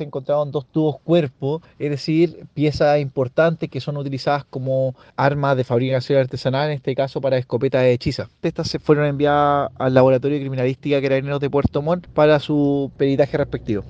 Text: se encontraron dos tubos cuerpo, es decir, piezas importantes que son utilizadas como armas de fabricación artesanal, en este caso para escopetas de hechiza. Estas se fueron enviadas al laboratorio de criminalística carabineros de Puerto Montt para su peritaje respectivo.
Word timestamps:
se 0.00 0.04
encontraron 0.04 0.50
dos 0.50 0.64
tubos 0.66 0.98
cuerpo, 1.04 1.60
es 1.78 1.90
decir, 1.90 2.46
piezas 2.54 2.98
importantes 3.00 3.68
que 3.68 3.80
son 3.80 3.98
utilizadas 3.98 4.44
como 4.44 4.94
armas 5.14 5.58
de 5.58 5.64
fabricación 5.64 6.18
artesanal, 6.18 6.70
en 6.70 6.76
este 6.76 6.94
caso 6.94 7.20
para 7.20 7.36
escopetas 7.36 7.82
de 7.82 7.92
hechiza. 7.92 8.30
Estas 8.42 8.68
se 8.68 8.78
fueron 8.78 9.04
enviadas 9.04 9.70
al 9.78 9.92
laboratorio 9.92 10.38
de 10.38 10.42
criminalística 10.42 11.02
carabineros 11.02 11.40
de 11.40 11.50
Puerto 11.50 11.82
Montt 11.82 12.06
para 12.08 12.40
su 12.40 12.90
peritaje 12.96 13.36
respectivo. 13.36 13.84